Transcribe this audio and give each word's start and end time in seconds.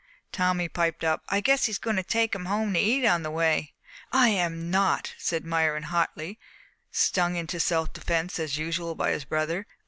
Tommy 0.31 0.67
piped 0.67 1.03
up. 1.03 1.21
"I 1.29 1.41
guess 1.41 1.65
he's 1.65 1.77
going 1.77 1.97
to 1.97 2.01
take 2.01 2.33
'em 2.33 2.45
home 2.45 2.73
to 2.73 2.79
eat 2.79 3.05
on 3.05 3.21
the 3.21 3.29
way." 3.29 3.75
"I 4.11 4.29
am 4.29 4.71
not!" 4.71 5.13
said 5.19 5.45
Myron 5.45 5.83
hotly, 5.93 6.39
stung 6.89 7.35
into 7.35 7.59
self 7.59 7.93
defence 7.93 8.39
as 8.39 8.57
usual 8.57 8.95
by 8.95 9.11
his 9.11 9.25
brother. 9.25 9.67